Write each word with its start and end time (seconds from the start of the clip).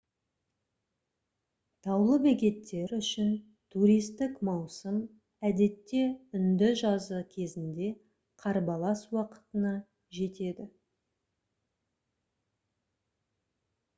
таулы 1.87 2.15
бекеттер 2.21 2.93
үшін 2.99 3.27
туристік 3.75 4.39
маусым 4.49 4.97
әдетте 5.51 6.01
үнді 6.39 6.71
жазы 6.81 7.19
кезінде 7.35 7.91
қарбалас 8.47 9.05
уақытына 9.19 9.75
жетеді 10.21 10.67